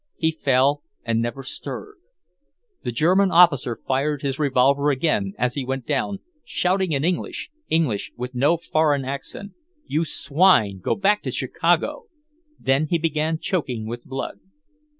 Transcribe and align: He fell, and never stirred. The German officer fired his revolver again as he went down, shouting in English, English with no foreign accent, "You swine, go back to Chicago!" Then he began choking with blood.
He 0.17 0.31
fell, 0.31 0.81
and 1.05 1.21
never 1.21 1.43
stirred. 1.43 1.97
The 2.83 2.91
German 2.91 3.29
officer 3.29 3.75
fired 3.75 4.23
his 4.23 4.39
revolver 4.39 4.89
again 4.89 5.33
as 5.37 5.53
he 5.53 5.63
went 5.63 5.85
down, 5.85 6.21
shouting 6.43 6.91
in 6.91 7.03
English, 7.05 7.51
English 7.69 8.11
with 8.17 8.33
no 8.33 8.57
foreign 8.57 9.05
accent, 9.05 9.51
"You 9.85 10.03
swine, 10.03 10.79
go 10.81 10.95
back 10.95 11.21
to 11.21 11.31
Chicago!" 11.31 12.05
Then 12.59 12.87
he 12.87 12.97
began 12.97 13.37
choking 13.37 13.85
with 13.85 14.03
blood. 14.03 14.39